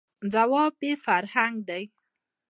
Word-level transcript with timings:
،ځواب 0.33 0.75
یې 0.85 0.93
«فرهنګ» 1.05 1.55
دی. 1.69 1.83